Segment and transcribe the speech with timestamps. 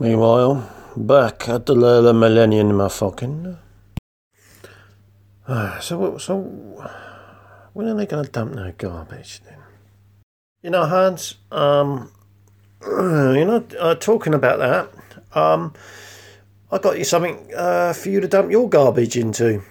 [0.00, 0.66] Meanwhile,
[0.96, 3.58] back at the Layla Millennium Motherfucking.
[5.46, 6.40] Ah, so, so,
[7.74, 9.58] when are they going to dump their garbage then?
[10.62, 12.10] You know, Hans, um,
[12.82, 15.74] you know, uh, talking about that, um,
[16.72, 19.62] I got you something uh, for you to dump your garbage into.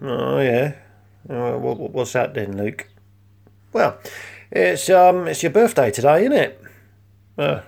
[0.00, 0.76] Oh, yeah.
[1.28, 2.88] Uh, what, what's that then, Luke?
[3.74, 3.98] Well,
[4.50, 6.62] it's um, it's your birthday today, isn't it?
[7.36, 7.60] Uh,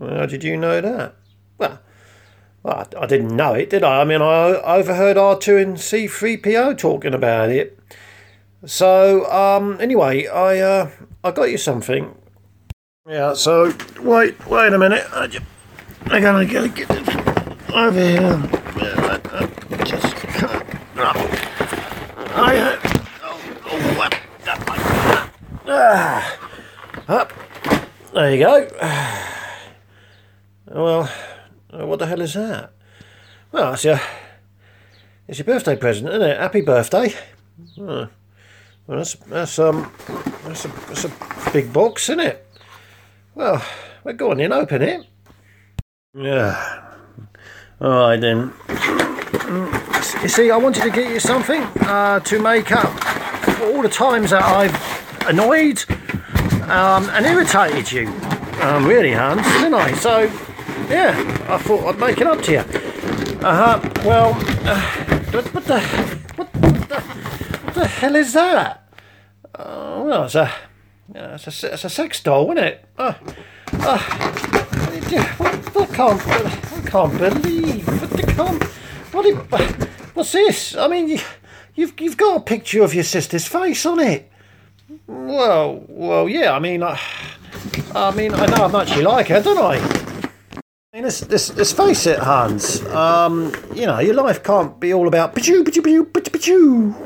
[0.00, 1.14] how did you know that?
[1.58, 1.78] Well,
[2.64, 4.02] I, I didn't know it, did I?
[4.02, 7.78] I mean, I overheard R2 and C3PO talking about it.
[8.66, 10.90] So, um, anyway, I uh,
[11.24, 12.14] I got you something.
[13.08, 13.32] Yeah.
[13.32, 15.06] So wait, wait a minute.
[15.14, 15.46] I just,
[16.06, 17.08] I gotta get, this
[17.72, 18.42] over here.
[18.82, 20.14] I, just.
[20.36, 20.62] Uh,
[23.22, 24.10] oh, oh?
[25.66, 26.38] Ah,
[27.08, 27.32] up.
[28.12, 29.26] There you go.
[30.70, 31.10] Well,
[31.72, 32.70] what the hell is that?
[33.50, 34.00] Well, it's your,
[35.26, 36.38] it's your birthday present, isn't it?
[36.38, 37.12] Happy birthday.
[37.76, 38.08] Well,
[38.86, 39.92] that's, that's, um,
[40.44, 42.46] that's a, that's a big box, isn't it?
[43.34, 43.64] Well,
[44.04, 45.06] well, go on in, open it.
[46.14, 46.94] Yeah.
[47.80, 48.52] All right then.
[50.22, 52.92] You see, I wanted to get you something uh, to make up
[53.56, 55.84] for all the times that I've annoyed
[56.70, 58.06] um, and irritated you.
[58.60, 59.94] Um, really, Hans, didn't I?
[59.94, 60.30] So,
[60.90, 62.58] yeah, I thought I'd make it up to you.
[62.58, 63.90] Uh huh.
[64.04, 64.34] Well,
[64.68, 64.80] uh,
[65.30, 65.80] what, what the
[66.36, 68.88] what, what the what the hell is that?
[69.54, 70.52] Uh, well, it's a
[71.14, 72.84] it's a, it's a sex doll, isn't it?
[72.98, 73.14] Uh,
[73.74, 78.64] uh, I can't I can't believe what can't
[79.12, 79.60] what
[80.14, 80.76] what's this?
[80.76, 81.20] I mean, you,
[81.74, 84.30] you've you've got a picture of your sister's face on it.
[85.06, 86.52] Well, well, yeah.
[86.52, 87.00] I mean, I,
[87.94, 89.99] I mean, I know how much you like her, don't I?
[91.00, 92.84] Mean, let's, let's, let's face it, Hans.
[92.88, 95.34] Um, you know, your life can't be all about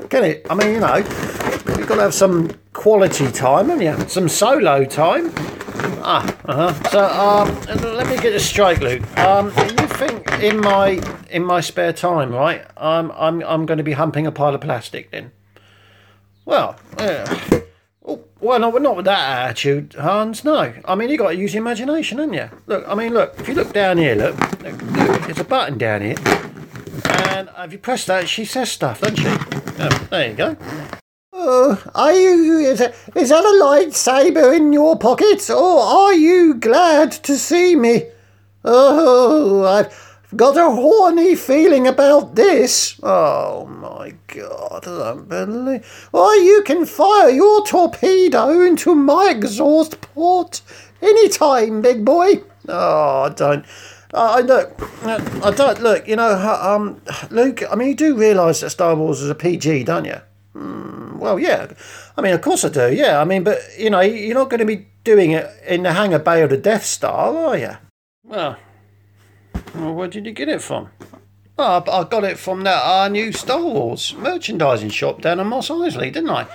[0.08, 0.44] can it?
[0.50, 4.08] I mean, you know, you've got to have some quality time, haven't you?
[4.08, 5.30] Some solo time.
[6.02, 6.90] Ah, uh-huh.
[6.90, 9.16] So, um, let me get this straight, Luke.
[9.16, 11.00] Um, you think in my
[11.30, 12.66] in my spare time, right?
[12.76, 15.30] I'm I'm I'm going to be humping a pile of plastic then?
[16.44, 17.60] Well, yeah.
[18.44, 20.44] Well, no, not with that attitude, Hans.
[20.44, 22.50] No, I mean you got to use your imagination, haven't you?
[22.66, 23.40] Look, I mean, look.
[23.40, 26.16] If you look down here, look, look, look there's a button down here,
[27.06, 29.26] and if you press that, she says stuff, doesn't she?
[29.26, 30.58] Oh, there you go.
[31.32, 32.58] Oh, are you?
[32.58, 37.74] Is that, is that a lightsaber in your pocket, or are you glad to see
[37.74, 38.08] me?
[38.62, 42.98] Oh, I've got a horny feeling about this.
[43.02, 46.08] Oh my god, I don't believe.
[46.12, 50.62] You can fire your torpedo into my exhaust port
[51.00, 52.42] any time, big boy.
[52.68, 53.64] Oh, I don't.
[54.12, 56.06] I look, I don't look.
[56.06, 57.62] You know, um, Luke.
[57.70, 60.20] I mean, you do realise that Star Wars is a PG, don't you?
[60.54, 61.72] Mm, well, yeah.
[62.16, 62.92] I mean, of course I do.
[62.92, 63.20] Yeah.
[63.20, 66.20] I mean, but you know, you're not going to be doing it in the hangar
[66.20, 67.76] bay of the Death Star, are you?
[68.22, 68.56] Well,
[69.74, 70.90] well, where did you get it from?
[71.56, 75.68] Oh, I got it from that uh, new Star Wars merchandising shop down in Mos
[75.68, 76.46] Eisley, didn't I?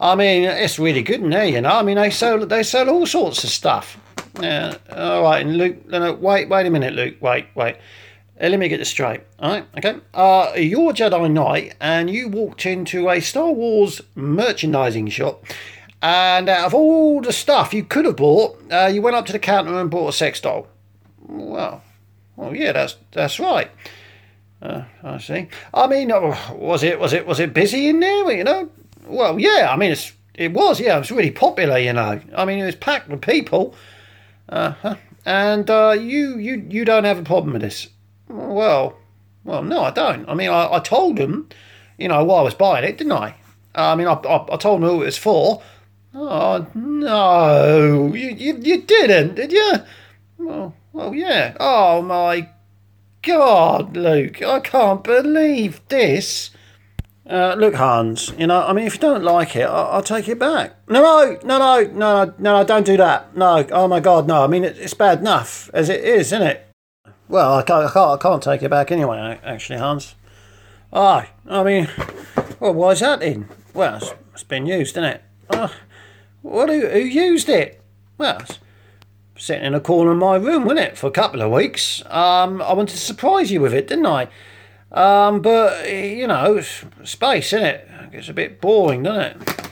[0.00, 1.70] I mean, it's really good in there, you know.
[1.70, 3.98] I mean, they sell they sell all sorts of stuff.
[4.40, 4.76] Yeah.
[4.90, 7.16] All right, and Luke, no, wait, wait a minute, Luke.
[7.20, 7.76] Wait, wait.
[8.40, 9.22] Uh, let me get this straight.
[9.38, 9.98] All right, okay.
[10.12, 15.44] Uh, you're Jedi Knight, and you walked into a Star Wars merchandising shop,
[16.02, 19.32] and out of all the stuff you could have bought, uh, you went up to
[19.32, 20.66] the counter and bought a sex doll.
[21.26, 21.82] Well,
[22.36, 23.70] well, yeah, that's that's right.
[24.62, 25.48] Uh, I see.
[25.74, 28.30] I mean, uh, was it was it was it busy in there?
[28.32, 28.70] You know.
[29.06, 29.68] Well, yeah.
[29.70, 30.80] I mean, it's it was.
[30.80, 31.78] Yeah, it was really popular.
[31.78, 32.20] You know.
[32.34, 33.74] I mean, it was packed with people.
[34.48, 37.88] Uh, and uh, you you you don't have a problem with this.
[38.28, 38.96] Well,
[39.44, 40.28] well, no, I don't.
[40.28, 41.48] I mean, I, I told them,
[41.98, 43.34] you know, why I was buying it, didn't I?
[43.74, 45.62] I mean, I, I, I told them who it was for.
[46.14, 49.72] Oh no, you you, you didn't, did you?
[50.38, 51.54] Well, well, yeah.
[51.60, 52.48] Oh my
[53.22, 56.50] God, Luke, I can't believe this.
[57.28, 60.28] Uh, look, Hans, you know, I mean, if you don't like it, I'll, I'll, take
[60.28, 60.76] it back.
[60.88, 63.36] No, no, no, no, no, no, don't do that.
[63.36, 64.42] No, oh my God, no.
[64.42, 66.66] I mean, it, it's bad enough as it is, isn't it?
[67.28, 70.14] Well, I can't, I can't, I can't take it back anyway, actually, Hans.
[70.92, 71.88] Aye, I mean,
[72.58, 73.48] well, why is that in?
[73.74, 75.22] Well, it's, it's been used, isn't it?
[75.50, 75.68] Uh,
[76.42, 77.82] what, who, who used it?
[78.16, 78.40] Well,
[79.36, 82.02] sitting in a corner of my room, wasn't it, for a couple of weeks.
[82.06, 84.28] Um, I wanted to surprise you with it, didn't I?
[84.92, 86.60] Um, but, you know,
[87.04, 87.88] space, isn't it?
[88.12, 89.70] It's a bit boring, doesn't it?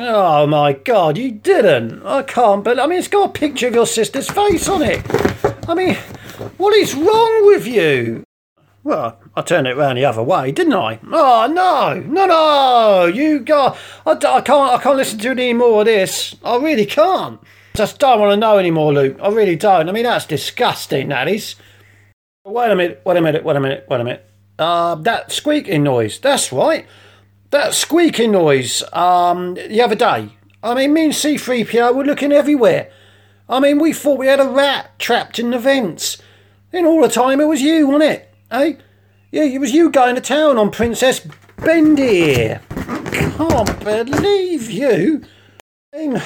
[0.00, 2.06] Oh my god, you didn't!
[2.06, 5.02] I can't but I mean, it's got a picture of your sister's face on it!
[5.68, 5.96] I mean,
[6.56, 8.22] what is wrong with you?
[8.84, 11.00] Well, I turned it round the other way, didn't I?
[11.10, 13.06] Oh no, no, no!
[13.06, 13.76] You got.
[14.06, 14.72] I, I can't.
[14.72, 16.36] I can't listen to any more of this.
[16.44, 17.40] I really can't.
[17.78, 19.18] Just don't want to know anymore, Luke.
[19.22, 19.88] I really don't.
[19.88, 21.10] I mean, that's disgusting.
[21.10, 21.54] That is.
[22.44, 23.00] Wait a minute.
[23.04, 23.44] Wait a minute.
[23.44, 23.86] Wait a minute.
[23.88, 24.28] Wait a minute.
[24.58, 26.18] Uh, that squeaking noise.
[26.18, 26.86] That's right.
[27.50, 28.82] That squeaking noise.
[28.92, 30.30] Um, the other day.
[30.60, 32.90] I mean, me and C3PO were looking everywhere.
[33.48, 36.18] I mean, we thought we had a rat trapped in the vents.
[36.72, 38.34] Then all the time it was you, wasn't it?
[38.50, 38.72] Eh?
[39.30, 41.20] Yeah, it was you going to town on Princess
[41.58, 42.58] Bendy.
[42.70, 45.22] Can't believe you.
[45.94, 46.22] I mean,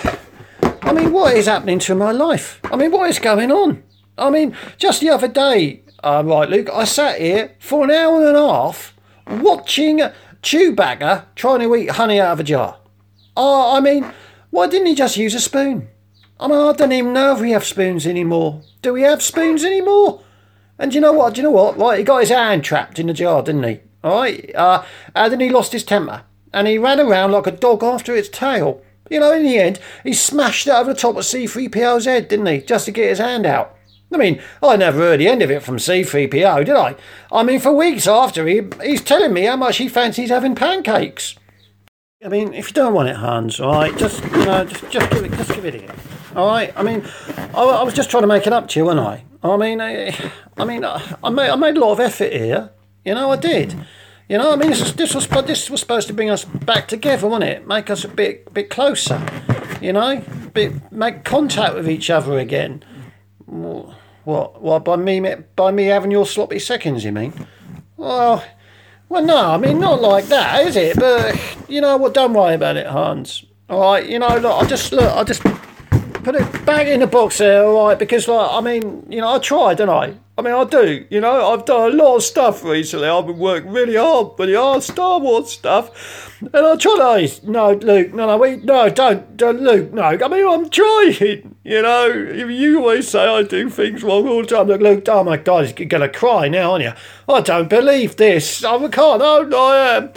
[0.93, 2.61] I mean, what is happening to my life?
[2.65, 3.83] I mean, what is going on?
[4.19, 8.19] I mean, just the other day, uh, right, Luke, I sat here for an hour
[8.19, 8.95] and a half
[9.27, 10.01] watching
[10.43, 12.77] Chewbacca trying to eat honey out of a jar.
[13.35, 14.13] Oh, I mean,
[14.51, 15.89] why didn't he just use a spoon?
[16.39, 18.61] I mean, I don't even know if we have spoons anymore.
[18.83, 20.21] Do we have spoons anymore?
[20.79, 21.33] And you know what?
[21.33, 21.79] Do you know what?
[21.79, 23.81] Right, he got his hand trapped in the jar, didn't he?
[24.05, 24.55] All right.
[24.55, 24.85] Uh,
[25.15, 28.29] and then he lost his temper, and he ran around like a dog after its
[28.29, 28.83] tail.
[29.13, 32.47] You know, in the end, he smashed it over the top of C3PO's head, didn't
[32.47, 32.63] he?
[32.63, 33.77] Just to get his hand out.
[34.11, 36.97] I mean, I never heard the end of it from C3PO, did I?
[37.31, 41.37] I mean, for weeks after, he, he's telling me how much he fancies having pancakes.
[42.25, 45.11] I mean, if you don't want it, Hans, all right, just you know, just just
[45.11, 45.95] give it, just give it here,
[46.37, 46.73] all right.
[46.77, 47.05] I mean,
[47.53, 49.25] I, I was just trying to make it up to you, wasn't I?
[49.43, 52.71] I mean, I, I mean, I made I made a lot of effort here.
[53.05, 53.75] You know, I did.
[54.29, 57.29] You know, I mean, this, this was this was supposed to bring us back together,
[57.29, 57.67] wasn't it?
[57.67, 59.21] Make us a bit bit closer.
[59.81, 60.23] You know,
[60.55, 62.85] bit make contact with each other again.
[63.47, 64.63] What?
[64.63, 64.85] What?
[64.85, 65.21] By me
[65.57, 67.05] by me having your sloppy seconds?
[67.05, 67.33] You mean?
[67.97, 68.45] Well.
[69.09, 70.99] Well, no, I mean, not like that, is it?
[70.99, 73.45] But, you know what, don't worry about it, Hans.
[73.69, 77.07] All right, you know, look, I just, look, I just put it back in the
[77.07, 77.99] box there, all right?
[77.99, 80.15] Because, like, I mean, you know, I try, don't I?
[80.43, 81.07] I mean, I do.
[81.09, 83.07] You know, I've done a lot of stuff recently.
[83.07, 87.49] I've been working really hard the hard Star Wars stuff, and I try to.
[87.49, 90.03] No, Luke, no, no, wait, no, don't, don't, Luke, no.
[90.03, 91.55] I mean, I'm trying.
[91.63, 94.67] You know, you always say I do things wrong all the time.
[94.67, 96.93] Look, Luke, oh my God, you're gonna cry now, aren't you?
[97.33, 98.65] I don't believe this.
[98.65, 99.21] I can't.
[99.21, 100.11] No, I am.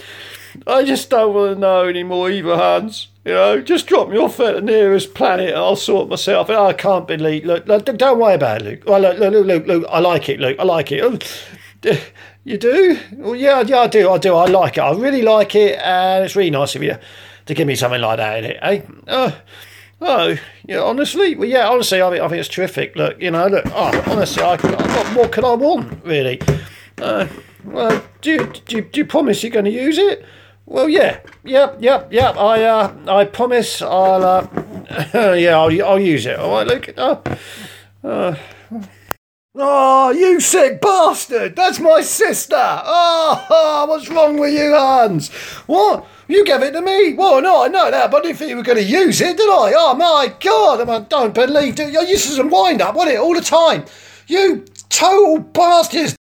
[0.66, 3.10] I just don't want to know anymore, either, Hans.
[3.26, 6.68] You know, just drop me off at the nearest planet and I'll sort myself out.
[6.68, 7.44] I can't believe.
[7.44, 8.86] Look, look, don't worry about it, Luke.
[8.86, 10.58] Look, look, look, look, I like it, Luke.
[10.60, 11.02] I like it.
[11.04, 11.18] Oh,
[12.44, 13.00] you do?
[13.14, 14.12] Well, yeah, yeah, I do.
[14.12, 14.36] I do.
[14.36, 14.82] I like it.
[14.82, 16.98] I really like it, and it's really nice of you
[17.48, 18.82] to give me something like that in it, eh?
[19.08, 19.42] Oh,
[20.02, 20.82] oh, yeah.
[20.82, 21.68] Honestly, well, yeah.
[21.68, 22.96] Honestly, I think I think it's terrific.
[22.96, 23.66] Look, you know, look.
[23.68, 26.40] Oh, honestly, I, what more could I want, really?
[27.00, 27.28] Uh,
[27.64, 30.24] well, do do do you promise you're going to use it?
[30.68, 32.38] Well, yeah, yep, yep, yep.
[32.38, 34.48] I, uh, I promise I'll, uh,
[35.36, 36.40] yeah, I'll, I'll use it.
[36.40, 36.90] All right, Luke.
[36.98, 37.22] Oh,
[38.04, 38.36] uh,
[39.54, 41.56] oh, you sick bastard!
[41.56, 42.56] That's my sister.
[42.58, 45.30] Oh, what's wrong with you, Hans?
[45.68, 46.08] What?
[46.28, 47.14] You gave it to me.
[47.14, 49.38] Well, no, I know that, but I didn't think you were going to use it,
[49.38, 49.74] did I?
[49.76, 50.90] Oh my God!
[50.90, 51.94] I don't believe it.
[51.94, 53.86] You used to some wind up, wasn't it, all the time?
[54.26, 56.16] You total bastards!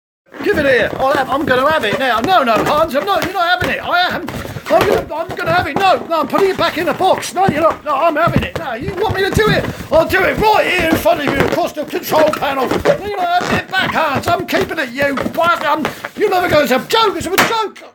[0.44, 0.90] Give it here.
[0.94, 2.20] I'll have, I'm going to have it now.
[2.20, 2.94] No, no, Hans.
[2.96, 3.24] I'm not.
[3.24, 3.82] You're not having it.
[3.82, 4.22] I am.
[4.22, 5.14] I'm going to.
[5.14, 5.76] I'm going to have it.
[5.76, 6.20] No, no.
[6.20, 7.34] I'm putting it back in the box.
[7.34, 7.84] No, you're not.
[7.84, 8.58] No, I'm having it.
[8.58, 9.64] No, you want me to do it?
[9.92, 12.66] I'll do it right here in front of you across the control panel.
[12.66, 14.26] No, you're not having it back, Hans.
[14.26, 14.90] I'm keeping it.
[14.90, 15.14] You.
[15.14, 17.16] But um, you're never going to have joke.
[17.16, 17.94] It's a joke.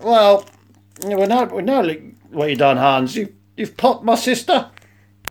[0.00, 0.46] Well,
[1.04, 1.44] we know.
[1.44, 1.82] We know
[2.30, 3.16] what you've done, Hans.
[3.16, 3.34] You.
[3.56, 4.68] You've popped my sister.